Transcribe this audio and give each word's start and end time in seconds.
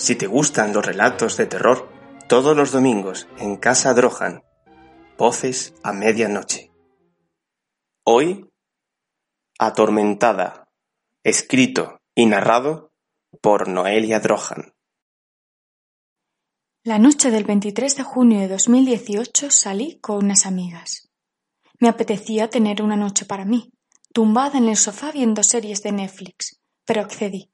Si 0.00 0.16
te 0.16 0.26
gustan 0.26 0.72
los 0.72 0.82
relatos 0.82 1.36
de 1.36 1.44
terror, 1.44 1.92
todos 2.26 2.56
los 2.56 2.72
domingos 2.72 3.28
en 3.36 3.58
Casa 3.58 3.92
Drohan, 3.92 4.42
voces 5.18 5.74
a 5.82 5.92
medianoche. 5.92 6.72
Hoy, 8.04 8.48
Atormentada, 9.58 10.70
escrito 11.22 12.00
y 12.14 12.24
narrado 12.24 12.94
por 13.42 13.68
Noelia 13.68 14.20
Drohan. 14.20 14.72
La 16.82 16.98
noche 16.98 17.30
del 17.30 17.44
23 17.44 17.96
de 17.96 18.02
junio 18.02 18.40
de 18.40 18.48
2018 18.48 19.50
salí 19.50 20.00
con 20.00 20.24
unas 20.24 20.46
amigas. 20.46 21.10
Me 21.78 21.90
apetecía 21.90 22.48
tener 22.48 22.80
una 22.80 22.96
noche 22.96 23.26
para 23.26 23.44
mí, 23.44 23.70
tumbada 24.14 24.56
en 24.56 24.70
el 24.70 24.78
sofá 24.78 25.12
viendo 25.12 25.42
series 25.42 25.82
de 25.82 25.92
Netflix, 25.92 26.58
pero 26.86 27.02
accedí. 27.02 27.50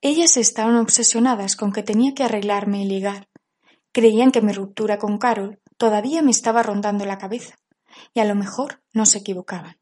Ellas 0.00 0.36
estaban 0.36 0.76
obsesionadas 0.76 1.56
con 1.56 1.72
que 1.72 1.82
tenía 1.82 2.14
que 2.14 2.24
arreglarme 2.24 2.82
y 2.82 2.86
ligar. 2.86 3.28
Creían 3.92 4.32
que 4.32 4.42
mi 4.42 4.52
ruptura 4.52 4.98
con 4.98 5.18
Carol 5.18 5.60
todavía 5.76 6.22
me 6.22 6.30
estaba 6.30 6.62
rondando 6.62 7.04
la 7.04 7.18
cabeza, 7.18 7.56
y 8.12 8.20
a 8.20 8.24
lo 8.24 8.34
mejor 8.34 8.82
no 8.92 9.06
se 9.06 9.18
equivocaban. 9.18 9.78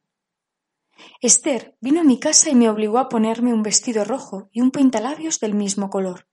Esther 1.21 1.77
vino 1.81 2.01
a 2.01 2.05
mi 2.05 2.19
casa 2.19 2.51
y 2.51 2.55
me 2.55 2.69
obligó 2.69 2.99
a 2.99 3.09
ponerme 3.09 3.53
un 3.53 3.63
vestido 3.63 4.05
rojo 4.05 4.49
y 4.53 4.61
un 4.61 4.71
pintalabios 4.71 5.41
del 5.41 5.55
mismo 5.55 5.91
color. 5.91 6.29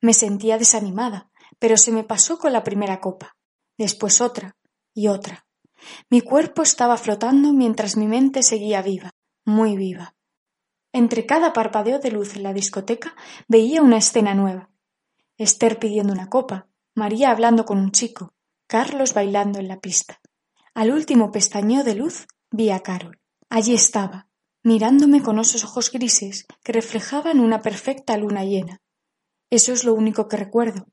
Me 0.00 0.14
sentía 0.14 0.58
desanimada, 0.58 1.30
pero 1.58 1.76
se 1.76 1.92
me 1.92 2.04
pasó 2.04 2.38
con 2.38 2.52
la 2.52 2.64
primera 2.64 3.00
copa, 3.00 3.36
después 3.78 4.20
otra 4.20 4.56
y 4.94 5.08
otra. 5.08 5.46
Mi 6.10 6.20
cuerpo 6.20 6.62
estaba 6.62 6.96
flotando 6.96 7.52
mientras 7.52 7.96
mi 7.96 8.06
mente 8.06 8.42
seguía 8.42 8.82
viva, 8.82 9.14
muy 9.44 9.76
viva. 9.76 10.15
Entre 10.96 11.26
cada 11.26 11.52
parpadeo 11.52 11.98
de 11.98 12.10
luz 12.10 12.36
en 12.36 12.42
la 12.42 12.54
discoteca 12.54 13.14
veía 13.48 13.82
una 13.82 13.98
escena 13.98 14.34
nueva. 14.34 14.70
Esther 15.36 15.78
pidiendo 15.78 16.10
una 16.10 16.30
copa, 16.30 16.68
María 16.94 17.30
hablando 17.30 17.66
con 17.66 17.76
un 17.76 17.92
chico, 17.92 18.32
Carlos 18.66 19.12
bailando 19.12 19.58
en 19.58 19.68
la 19.68 19.78
pista. 19.78 20.22
Al 20.72 20.90
último 20.90 21.32
pestañeo 21.32 21.84
de 21.84 21.96
luz 21.96 22.26
vi 22.50 22.70
a 22.70 22.80
Carol. 22.80 23.20
Allí 23.50 23.74
estaba, 23.74 24.30
mirándome 24.62 25.22
con 25.22 25.38
esos 25.38 25.64
ojos 25.64 25.92
grises 25.92 26.46
que 26.64 26.72
reflejaban 26.72 27.40
una 27.40 27.60
perfecta 27.60 28.16
luna 28.16 28.46
llena. 28.46 28.80
Eso 29.50 29.74
es 29.74 29.84
lo 29.84 29.92
único 29.92 30.28
que 30.28 30.38
recuerdo. 30.38 30.86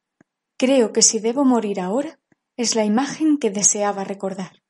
Creo 0.58 0.92
que 0.92 1.02
si 1.02 1.20
debo 1.20 1.46
morir 1.46 1.80
ahora, 1.80 2.20
es 2.58 2.76
la 2.76 2.84
imagen 2.84 3.38
que 3.38 3.52
deseaba 3.52 4.04
recordar. 4.04 4.64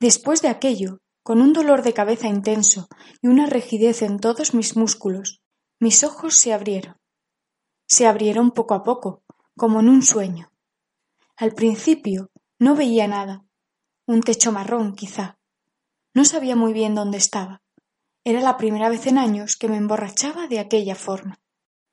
Después 0.00 0.40
de 0.40 0.48
aquello, 0.48 1.02
con 1.22 1.40
un 1.40 1.52
dolor 1.52 1.82
de 1.82 1.92
cabeza 1.92 2.28
intenso 2.28 2.88
y 3.20 3.28
una 3.28 3.46
rigidez 3.46 4.02
en 4.02 4.18
todos 4.18 4.54
mis 4.54 4.76
músculos, 4.76 5.42
mis 5.80 6.04
ojos 6.04 6.34
se 6.34 6.52
abrieron. 6.52 6.96
Se 7.86 8.06
abrieron 8.06 8.50
poco 8.50 8.74
a 8.74 8.82
poco, 8.82 9.22
como 9.56 9.80
en 9.80 9.88
un 9.88 10.02
sueño. 10.02 10.52
Al 11.36 11.52
principio 11.52 12.30
no 12.58 12.74
veía 12.74 13.06
nada, 13.06 13.44
un 14.06 14.22
techo 14.22 14.52
marrón 14.52 14.94
quizá. 14.94 15.38
No 16.14 16.24
sabía 16.24 16.56
muy 16.56 16.72
bien 16.72 16.94
dónde 16.94 17.18
estaba. 17.18 17.62
Era 18.24 18.40
la 18.40 18.56
primera 18.56 18.88
vez 18.88 19.06
en 19.06 19.18
años 19.18 19.56
que 19.56 19.68
me 19.68 19.76
emborrachaba 19.76 20.48
de 20.48 20.58
aquella 20.58 20.94
forma. 20.94 21.40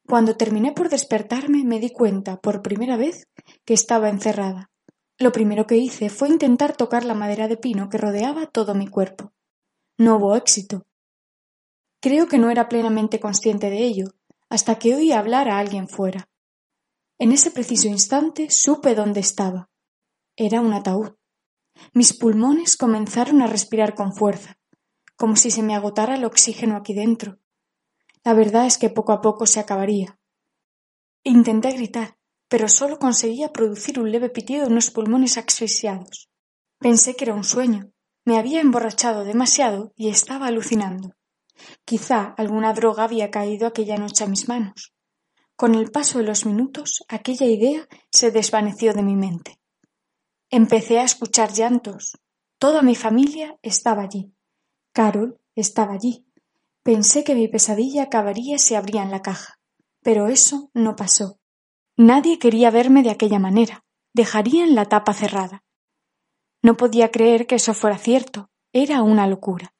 Cuando 0.07 0.37
terminé 0.37 0.71
por 0.71 0.89
despertarme 0.89 1.63
me 1.63 1.79
di 1.79 1.89
cuenta, 1.89 2.37
por 2.37 2.61
primera 2.61 2.97
vez, 2.97 3.27
que 3.65 3.73
estaba 3.73 4.09
encerrada. 4.09 4.71
Lo 5.17 5.31
primero 5.31 5.65
que 5.65 5.77
hice 5.77 6.09
fue 6.09 6.27
intentar 6.27 6.75
tocar 6.75 7.05
la 7.05 7.13
madera 7.13 7.47
de 7.47 7.57
pino 7.57 7.89
que 7.89 7.97
rodeaba 7.97 8.47
todo 8.47 8.75
mi 8.75 8.87
cuerpo. 8.87 9.31
No 9.97 10.17
hubo 10.17 10.35
éxito. 10.35 10.85
Creo 12.01 12.27
que 12.27 12.37
no 12.37 12.49
era 12.49 12.67
plenamente 12.67 13.19
consciente 13.19 13.69
de 13.69 13.79
ello, 13.79 14.07
hasta 14.49 14.77
que 14.77 14.93
oí 14.93 15.13
hablar 15.13 15.47
a 15.49 15.57
alguien 15.57 15.87
fuera. 15.87 16.29
En 17.17 17.31
ese 17.31 17.49
preciso 17.49 17.87
instante 17.87 18.49
supe 18.49 18.93
dónde 18.93 19.21
estaba. 19.21 19.69
Era 20.35 20.59
un 20.59 20.73
ataúd. 20.73 21.15
Mis 21.93 22.13
pulmones 22.13 22.75
comenzaron 22.75 23.41
a 23.41 23.47
respirar 23.47 23.95
con 23.95 24.13
fuerza, 24.13 24.57
como 25.15 25.37
si 25.37 25.49
se 25.49 25.63
me 25.63 25.75
agotara 25.75 26.15
el 26.15 26.25
oxígeno 26.25 26.75
aquí 26.75 26.93
dentro. 26.93 27.39
La 28.23 28.33
verdad 28.33 28.65
es 28.65 28.77
que 28.77 28.89
poco 28.89 29.13
a 29.13 29.21
poco 29.21 29.45
se 29.45 29.61
acabaría. 29.61 30.19
Intenté 31.23 31.71
gritar, 31.71 32.17
pero 32.47 32.67
solo 32.67 32.99
conseguía 32.99 33.51
producir 33.51 33.99
un 33.99 34.11
leve 34.11 34.29
pitido 34.29 34.65
en 34.65 34.73
unos 34.73 34.91
pulmones 34.91 35.37
asfixiados. 35.37 36.29
Pensé 36.79 37.15
que 37.15 37.25
era 37.25 37.33
un 37.33 37.43
sueño. 37.43 37.91
Me 38.25 38.37
había 38.37 38.61
emborrachado 38.61 39.23
demasiado 39.23 39.93
y 39.95 40.09
estaba 40.09 40.47
alucinando. 40.47 41.15
Quizá 41.85 42.33
alguna 42.37 42.73
droga 42.73 43.03
había 43.03 43.31
caído 43.31 43.67
aquella 43.67 43.97
noche 43.97 44.23
a 44.23 44.27
mis 44.27 44.47
manos. 44.47 44.93
Con 45.55 45.73
el 45.75 45.89
paso 45.89 46.17
de 46.17 46.25
los 46.25 46.45
minutos, 46.45 47.03
aquella 47.07 47.45
idea 47.45 47.87
se 48.11 48.31
desvaneció 48.31 48.93
de 48.93 49.03
mi 49.03 49.15
mente. 49.15 49.59
Empecé 50.49 50.99
a 50.99 51.03
escuchar 51.03 51.53
llantos. 51.53 52.19
Toda 52.59 52.81
mi 52.81 52.95
familia 52.95 53.57
estaba 53.61 54.03
allí. 54.03 54.33
Carol 54.91 55.39
estaba 55.55 55.93
allí. 55.93 56.25
Pensé 56.83 57.23
que 57.23 57.35
mi 57.35 57.47
pesadilla 57.47 58.03
acabaría 58.03 58.57
si 58.57 58.75
abrían 58.75 59.11
la 59.11 59.21
caja. 59.21 59.59
Pero 60.01 60.27
eso 60.27 60.69
no 60.73 60.95
pasó. 60.95 61.39
Nadie 61.97 62.39
quería 62.39 62.71
verme 62.71 63.03
de 63.03 63.11
aquella 63.11 63.39
manera. 63.39 63.83
Dejarían 64.13 64.75
la 64.75 64.85
tapa 64.85 65.13
cerrada. 65.13 65.63
No 66.61 66.75
podía 66.77 67.11
creer 67.11 67.47
que 67.47 67.55
eso 67.55 67.73
fuera 67.73 67.97
cierto. 67.97 68.49
Era 68.73 69.01
una 69.01 69.27
locura. 69.27 69.73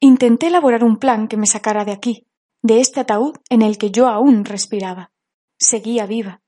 Intenté 0.00 0.46
elaborar 0.46 0.84
un 0.84 0.98
plan 0.98 1.28
que 1.28 1.36
me 1.36 1.46
sacara 1.46 1.84
de 1.84 1.92
aquí, 1.92 2.26
de 2.62 2.80
este 2.80 3.00
ataúd 3.00 3.36
en 3.50 3.62
el 3.62 3.78
que 3.78 3.90
yo 3.90 4.08
aún 4.08 4.44
respiraba. 4.44 5.12
Seguía 5.58 6.06
viva. 6.06 6.40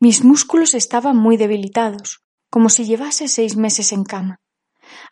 Mis 0.00 0.24
músculos 0.24 0.74
estaban 0.74 1.16
muy 1.16 1.36
debilitados, 1.36 2.24
como 2.50 2.68
si 2.68 2.84
llevase 2.84 3.28
seis 3.28 3.56
meses 3.56 3.92
en 3.92 4.04
cama. 4.04 4.40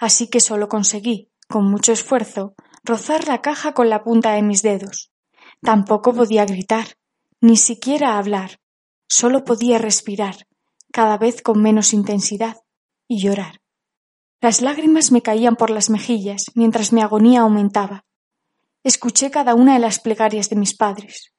Así 0.00 0.28
que 0.28 0.41
solo 0.41 0.69
conseguí, 0.69 1.30
con 1.48 1.70
mucho 1.70 1.92
esfuerzo, 1.92 2.54
rozar 2.82 3.28
la 3.28 3.42
caja 3.42 3.75
con 3.75 3.88
la 3.88 4.03
punta 4.03 4.32
de 4.32 4.42
mis 4.42 4.62
dedos. 4.62 5.12
Tampoco 5.60 6.15
podía 6.15 6.44
gritar, 6.47 6.97
ni 7.41 7.56
siquiera 7.56 8.19
hablar. 8.19 8.60
Solo 9.08 9.44
podía 9.44 9.78
respirar, 9.78 10.46
cada 10.92 11.19
vez 11.19 11.42
con 11.42 11.62
menos 11.62 11.92
intensidad, 11.92 12.62
y 13.08 13.20
llorar. 13.22 13.60
Las 14.41 14.60
lágrimas 14.60 15.10
me 15.10 15.22
caían 15.22 15.56
por 15.56 15.70
las 15.70 15.91
mejillas 15.91 16.44
mientras 16.54 16.92
mi 16.92 17.00
agonía 17.00 17.41
aumentaba. 17.41 18.04
Escuché 18.84 19.30
cada 19.30 19.54
una 19.54 19.74
de 19.74 19.80
las 19.80 19.98
plegarias 19.98 20.48
de 20.50 20.56
mis 20.56 20.76
padres. 20.76 21.32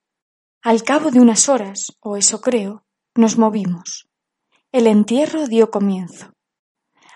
Al 0.61 0.83
cabo 0.83 1.09
de 1.11 1.21
unas 1.21 1.47
horas, 1.47 1.97
o 2.01 2.17
eso 2.17 2.41
creo, 2.41 2.85
nos 3.15 3.37
movimos. 3.37 4.09
El 4.71 4.87
entierro 4.87 5.47
dio 5.47 5.71
comienzo. 5.71 6.33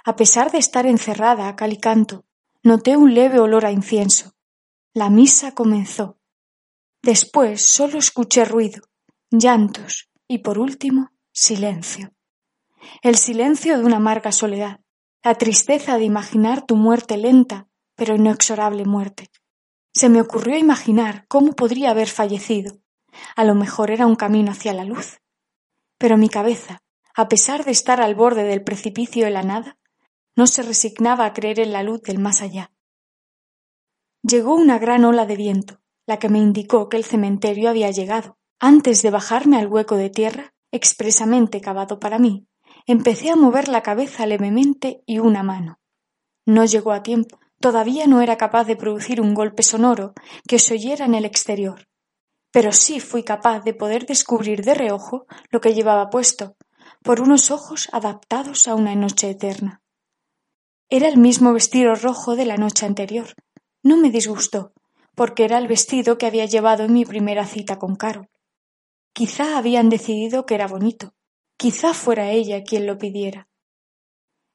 A 0.05 0.15
pesar 0.15 0.51
de 0.51 0.59
estar 0.59 0.85
encerrada 0.85 1.47
a 1.47 1.55
cal 1.55 1.73
y 1.73 1.79
canto, 1.79 2.25
noté 2.61 2.95
un 2.95 3.13
leve 3.13 3.39
olor 3.39 3.65
a 3.65 3.71
incienso. 3.71 4.33
La 4.93 5.09
misa 5.09 5.53
comenzó. 5.53 6.17
Después 7.01 7.61
solo 7.65 7.99
escuché 7.99 8.45
ruido, 8.45 8.83
llantos, 9.29 10.09
y 10.27 10.39
por 10.39 10.59
último 10.59 11.11
silencio. 11.31 12.13
El 13.01 13.15
silencio 13.15 13.77
de 13.77 13.83
una 13.83 13.97
amarga 13.97 14.31
soledad, 14.31 14.79
la 15.23 15.35
tristeza 15.35 15.97
de 15.97 16.03
imaginar 16.03 16.65
tu 16.65 16.75
muerte 16.75 17.17
lenta, 17.17 17.67
pero 17.95 18.15
inexorable 18.15 18.85
muerte. 18.85 19.29
Se 19.93 20.09
me 20.09 20.21
ocurrió 20.21 20.57
imaginar 20.57 21.25
cómo 21.27 21.53
podría 21.53 21.91
haber 21.91 22.09
fallecido. 22.09 22.79
A 23.35 23.43
lo 23.43 23.55
mejor 23.55 23.91
era 23.91 24.07
un 24.07 24.15
camino 24.15 24.51
hacia 24.51 24.73
la 24.73 24.83
luz. 24.83 25.19
Pero 25.97 26.17
mi 26.17 26.29
cabeza, 26.29 26.81
a 27.15 27.29
pesar 27.29 27.63
de 27.63 27.71
estar 27.71 28.01
al 28.01 28.15
borde 28.15 28.43
del 28.43 28.63
precipicio 28.63 29.25
de 29.25 29.31
la 29.31 29.43
nada, 29.43 29.77
no 30.35 30.47
se 30.47 30.63
resignaba 30.63 31.25
a 31.25 31.33
creer 31.33 31.59
en 31.59 31.71
la 31.71 31.83
luz 31.83 32.01
del 32.01 32.19
más 32.19 32.41
allá. 32.41 32.71
Llegó 34.23 34.55
una 34.55 34.79
gran 34.79 35.05
ola 35.05 35.25
de 35.25 35.35
viento, 35.35 35.81
la 36.07 36.17
que 36.17 36.29
me 36.29 36.39
indicó 36.39 36.89
que 36.89 36.97
el 36.97 37.03
cementerio 37.03 37.69
había 37.69 37.91
llegado, 37.91 38.37
antes 38.65 39.01
de 39.01 39.09
bajarme 39.09 39.57
al 39.57 39.67
hueco 39.67 39.97
de 39.97 40.09
tierra, 40.09 40.53
expresamente 40.71 41.59
cavado 41.59 41.99
para 41.99 42.17
mí, 42.17 42.47
empecé 42.87 43.29
a 43.29 43.35
mover 43.35 43.67
la 43.67 43.83
cabeza 43.83 44.25
levemente 44.25 45.03
y 45.05 45.19
una 45.19 45.43
mano. 45.43 45.81
No 46.45 46.63
llegó 46.63 46.93
a 46.93 47.03
tiempo, 47.03 47.41
todavía 47.59 48.07
no 48.07 48.21
era 48.21 48.37
capaz 48.37 48.63
de 48.63 48.77
producir 48.77 49.19
un 49.19 49.33
golpe 49.33 49.63
sonoro 49.63 50.13
que 50.47 50.59
se 50.59 50.75
oyera 50.75 51.03
en 51.03 51.13
el 51.13 51.25
exterior. 51.25 51.89
Pero 52.53 52.71
sí 52.71 53.01
fui 53.01 53.23
capaz 53.23 53.65
de 53.65 53.73
poder 53.73 54.05
descubrir 54.05 54.63
de 54.63 54.75
reojo 54.75 55.25
lo 55.51 55.59
que 55.59 55.73
llevaba 55.73 56.09
puesto, 56.09 56.55
por 57.03 57.19
unos 57.19 57.51
ojos 57.51 57.89
adaptados 57.91 58.69
a 58.69 58.75
una 58.75 58.95
noche 58.95 59.29
eterna. 59.29 59.81
Era 60.89 61.09
el 61.09 61.17
mismo 61.17 61.51
vestido 61.51 61.95
rojo 61.95 62.37
de 62.37 62.45
la 62.45 62.55
noche 62.55 62.85
anterior. 62.85 63.27
No 63.83 63.97
me 63.97 64.09
disgustó, 64.09 64.71
porque 65.15 65.43
era 65.43 65.57
el 65.57 65.67
vestido 65.67 66.17
que 66.17 66.27
había 66.27 66.45
llevado 66.45 66.85
en 66.85 66.93
mi 66.93 67.03
primera 67.03 67.45
cita 67.45 67.77
con 67.77 67.97
Carol. 67.97 68.29
Quizá 69.13 69.57
habían 69.57 69.89
decidido 69.89 70.45
que 70.45 70.55
era 70.55 70.67
bonito. 70.67 71.13
Quizá 71.55 71.93
fuera 71.93 72.31
ella 72.31 72.63
quien 72.63 72.87
lo 72.87 72.97
pidiera. 72.97 73.47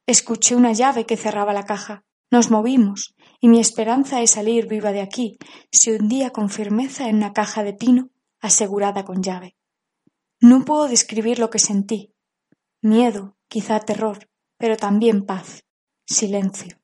Escuché 0.05 0.55
una 0.55 0.73
llave 0.73 1.05
que 1.05 1.15
cerraba 1.15 1.53
la 1.53 1.65
caja. 1.65 2.03
Nos 2.29 2.51
movimos, 2.51 3.15
y 3.39 3.47
mi 3.47 3.59
esperanza 3.59 4.19
de 4.19 4.27
salir 4.27 4.67
viva 4.67 4.91
de 4.91 5.01
aquí 5.01 5.37
se 5.71 5.95
hundía 5.95 6.31
con 6.31 6.49
firmeza 6.49 7.07
en 7.07 7.17
una 7.17 7.31
caja 7.33 7.63
de 7.63 7.73
pino 7.73 8.09
asegurada 8.41 9.05
con 9.05 9.23
llave. 9.23 9.55
No 10.41 10.65
puedo 10.65 10.87
describir 10.87 11.39
lo 11.39 11.49
que 11.49 11.59
sentí. 11.59 12.13
Miedo, 12.81 13.37
quizá 13.47 13.79
terror, 13.79 14.29
pero 14.57 14.77
también 14.77 15.25
paz, 15.25 15.65
silencio. 16.05 16.79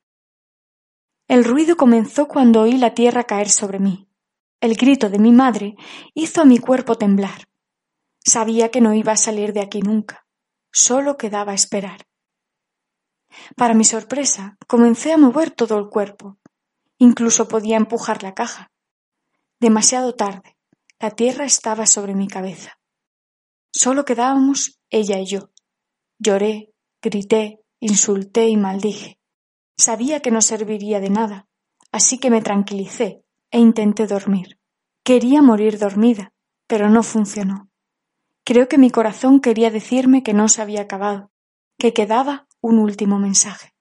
El 1.28 1.44
ruido 1.44 1.76
comenzó 1.76 2.28
cuando 2.28 2.62
oí 2.62 2.78
la 2.78 2.94
tierra 2.94 3.24
caer 3.24 3.50
sobre 3.50 3.80
mí. 3.80 4.08
El 4.62 4.76
grito 4.76 5.10
de 5.10 5.20
mi 5.20 5.32
madre 5.32 5.76
hizo 6.14 6.42
a 6.42 6.46
mi 6.46 6.60
cuerpo 6.60 6.96
temblar. 6.96 7.48
Sabía 8.26 8.72
que 8.72 8.82
no 8.82 8.94
iba 8.94 9.12
a 9.12 9.18
salir 9.18 9.54
de 9.54 9.62
aquí 9.62 9.82
nunca. 9.82 10.26
Solo 10.72 11.16
quedaba 11.16 11.54
esperar. 11.54 12.08
Para 13.56 13.76
mi 13.76 13.84
sorpresa, 13.84 14.58
comencé 14.68 15.14
a 15.14 15.18
mover 15.18 15.52
todo 15.52 15.78
el 15.78 15.90
cuerpo. 15.90 16.40
Incluso 16.98 17.48
podía 17.48 17.78
empujar 17.78 18.24
la 18.24 18.34
caja. 18.34 18.72
Demasiado 19.60 20.16
tarde. 20.16 20.58
La 21.00 21.12
tierra 21.12 21.46
estaba 21.46 21.86
sobre 21.86 22.16
mi 22.16 22.28
cabeza. 22.28 22.80
Solo 23.72 24.06
quedábamos 24.06 24.80
ella 24.90 25.20
y 25.20 25.28
yo. 25.28 25.52
Lloré, 26.18 26.74
grité, 27.02 27.60
insulté 27.80 28.48
y 28.48 28.58
maldije. 28.58 29.20
Sabía 29.78 30.22
que 30.22 30.32
no 30.32 30.42
serviría 30.42 31.00
de 31.00 31.10
nada, 31.10 31.48
así 31.92 32.18
que 32.18 32.30
me 32.30 32.42
tranquilicé 32.42 33.24
e 33.52 33.60
intenté 33.60 34.08
dormir. 34.08 34.60
Quería 35.04 35.42
morir 35.42 35.78
dormida, 35.78 36.34
pero 36.68 36.90
no 36.90 37.04
funcionó. 37.04 37.70
Creo 38.46 38.68
que 38.68 38.78
mi 38.78 38.92
corazón 38.92 39.42
quería 39.42 39.72
decirme 39.72 40.22
que 40.22 40.36
no 40.36 40.48
se 40.50 40.62
había 40.62 40.82
acabado, 40.82 41.32
que 41.80 41.94
quedaba 41.94 42.48
un 42.62 42.78
último 42.78 43.18
mensaje. 43.18 43.74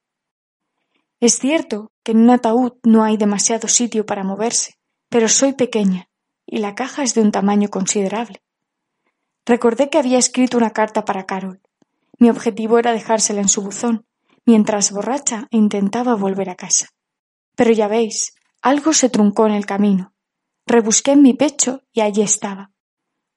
Es 1.21 1.39
cierto 1.39 1.93
que 2.03 2.13
en 2.13 2.21
un 2.21 2.31
ataúd 2.31 2.73
no 2.83 3.05
hay 3.05 3.19
demasiado 3.19 3.69
sitio 3.69 4.07
para 4.07 4.25
moverse, 4.25 4.79
pero 5.11 5.29
soy 5.29 5.53
pequeña 5.53 6.09
y 6.47 6.59
la 6.59 6.75
caja 6.75 7.03
es 7.03 7.15
de 7.15 7.21
un 7.21 7.31
tamaño 7.31 7.69
considerable. 7.69 8.43
Recordé 9.45 9.91
que 9.91 9.99
había 9.99 10.19
escrito 10.19 10.57
una 10.57 10.71
carta 10.71 11.05
para 11.05 11.27
Carol. 11.27 11.61
Mi 12.19 12.31
objetivo 12.31 12.79
era 12.79 12.93
dejársela 12.93 13.43
en 13.43 13.49
su 13.49 13.61
buzón, 13.61 14.07
mientras 14.47 14.93
borracha 14.93 15.47
intentaba 15.51 16.15
volver 16.15 16.49
a 16.49 16.55
casa. 16.55 16.89
Pero 17.55 17.71
ya 17.73 17.87
veis, 17.87 18.35
algo 18.63 18.95
se 18.95 19.11
truncó 19.11 19.47
en 19.47 19.53
el 19.53 19.67
camino. 19.67 20.15
Rebusqué 20.67 21.13
en 21.13 21.23
mi 21.23 21.35
pecho 21.35 21.83
y 21.93 22.01
allí 22.01 22.23
estaba. 22.23 22.73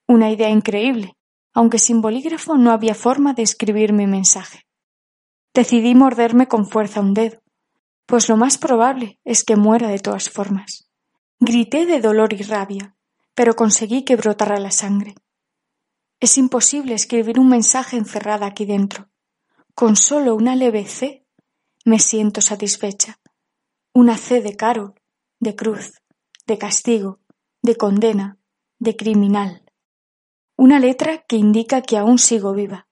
Una 0.07 0.31
idea 0.31 0.49
increíble, 0.49 1.16
aunque 1.57 1.79
sin 1.79 2.01
bolígrafo 2.01 2.55
no 2.55 2.69
había 2.69 2.93
forma 2.93 3.33
de 3.33 3.41
escribir 3.41 3.91
mi 3.91 4.05
mensaje. 4.05 4.67
Decidí 5.55 5.95
morderme 5.95 6.47
con 6.47 6.67
fuerza 6.67 7.01
un 7.01 7.15
dedo, 7.15 7.41
pues 8.05 8.29
lo 8.29 8.37
más 8.37 8.59
probable 8.59 9.19
es 9.23 9.43
que 9.43 9.55
muera 9.55 9.87
de 9.87 9.97
todas 9.97 10.29
formas. 10.29 10.87
Grité 11.39 11.87
de 11.87 11.99
dolor 11.99 12.33
y 12.33 12.43
rabia, 12.43 12.95
pero 13.33 13.55
conseguí 13.55 14.03
que 14.03 14.15
brotara 14.15 14.59
la 14.59 14.69
sangre. 14.69 15.15
Es 16.19 16.37
imposible 16.37 16.93
escribir 16.93 17.39
un 17.39 17.49
mensaje 17.49 17.97
encerrada 17.97 18.45
aquí 18.45 18.65
dentro. 18.67 19.09
Con 19.73 19.95
solo 19.95 20.35
una 20.35 20.55
leve 20.55 20.85
C 20.85 21.25
me 21.85 21.97
siento 21.97 22.39
satisfecha. 22.39 23.19
Una 23.95 24.15
C 24.15 24.43
de 24.43 24.55
Carol, 24.55 24.93
de 25.39 25.55
cruz, 25.55 26.03
de 26.45 26.59
castigo, 26.59 27.19
de 27.63 27.75
condena, 27.77 28.37
de 28.77 28.95
criminal. 28.95 29.66
Una 30.59 30.79
letra 30.79 31.23
que 31.27 31.35
indica 31.35 31.83
que 31.83 31.97
aún 31.97 32.17
sigo 32.17 32.51
viva, 32.51 32.87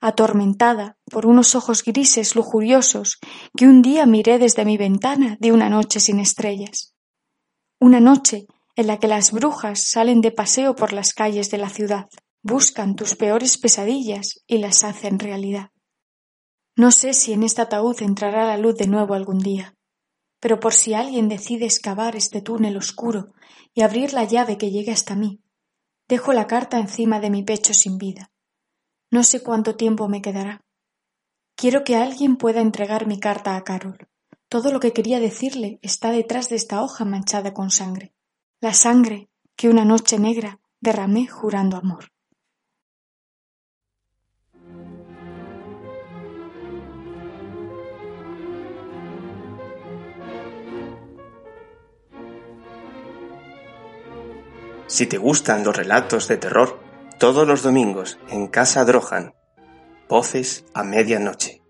atormentada 0.00 0.96
por 1.10 1.26
unos 1.26 1.54
ojos 1.54 1.84
grises 1.84 2.34
lujuriosos 2.34 3.18
que 3.54 3.66
un 3.66 3.82
día 3.82 4.06
miré 4.06 4.38
desde 4.38 4.64
mi 4.64 4.78
ventana 4.78 5.36
de 5.38 5.52
una 5.52 5.68
noche 5.68 6.00
sin 6.00 6.18
estrellas. 6.18 6.94
Una 7.78 8.00
noche 8.00 8.46
en 8.74 8.86
la 8.86 8.98
que 8.98 9.06
las 9.06 9.32
brujas 9.32 9.84
salen 9.88 10.22
de 10.22 10.30
paseo 10.30 10.74
por 10.74 10.94
las 10.94 11.12
calles 11.12 11.50
de 11.50 11.58
la 11.58 11.68
ciudad, 11.68 12.06
buscan 12.42 12.96
tus 12.96 13.16
peores 13.16 13.58
pesadillas 13.58 14.42
y 14.46 14.56
las 14.56 14.82
hacen 14.82 15.18
realidad. 15.18 15.70
No 16.74 16.90
sé 16.90 17.12
si 17.12 17.34
en 17.34 17.42
este 17.42 17.60
ataúd 17.60 18.00
entrará 18.00 18.46
la 18.46 18.56
luz 18.56 18.76
de 18.76 18.86
nuevo 18.86 19.12
algún 19.12 19.40
día, 19.40 19.74
pero 20.40 20.58
por 20.58 20.72
si 20.72 20.94
alguien 20.94 21.28
decide 21.28 21.66
excavar 21.66 22.16
este 22.16 22.40
túnel 22.40 22.78
oscuro 22.78 23.26
y 23.74 23.82
abrir 23.82 24.14
la 24.14 24.24
llave 24.24 24.56
que 24.56 24.70
llegue 24.70 24.92
hasta 24.92 25.16
mí, 25.16 25.42
dejo 26.08 26.32
la 26.32 26.46
carta 26.46 26.78
encima 26.78 27.20
de 27.20 27.30
mi 27.30 27.42
pecho 27.42 27.74
sin 27.74 27.98
vida. 27.98 28.30
No 29.10 29.22
sé 29.22 29.42
cuánto 29.42 29.76
tiempo 29.76 30.08
me 30.08 30.22
quedará. 30.22 30.62
Quiero 31.54 31.84
que 31.84 31.96
alguien 31.96 32.36
pueda 32.36 32.60
entregar 32.60 33.06
mi 33.06 33.18
carta 33.18 33.56
a 33.56 33.64
Carol. 33.64 34.08
Todo 34.48 34.72
lo 34.72 34.80
que 34.80 34.92
quería 34.92 35.20
decirle 35.20 35.78
está 35.82 36.10
detrás 36.10 36.48
de 36.48 36.56
esta 36.56 36.82
hoja 36.82 37.04
manchada 37.04 37.52
con 37.52 37.70
sangre. 37.70 38.14
La 38.60 38.72
sangre 38.74 39.28
que 39.56 39.68
una 39.68 39.84
noche 39.84 40.18
negra 40.18 40.60
derramé 40.80 41.26
jurando 41.26 41.76
amor. 41.76 42.12
Si 54.88 55.06
te 55.06 55.18
gustan 55.18 55.64
los 55.64 55.76
relatos 55.76 56.28
de 56.28 56.38
terror, 56.38 56.80
todos 57.18 57.46
los 57.46 57.62
domingos 57.62 58.18
en 58.30 58.48
Casa 58.48 58.86
Drohan, 58.86 59.34
voces 60.08 60.64
a 60.72 60.82
medianoche. 60.82 61.60